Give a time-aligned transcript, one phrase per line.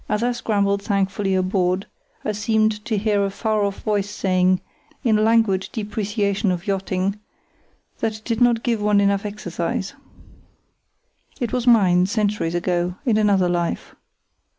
[0.09, 1.85] As I scrambled thankfully aboard,
[2.25, 4.59] I seemed to hear a far off voice saying,
[5.03, 7.19] in languid depreciation of yachting,
[7.99, 9.93] that it did not give one enough exercise.
[11.39, 13.93] It was mine, centuries ago, in another life.